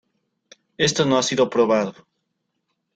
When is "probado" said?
1.47-1.93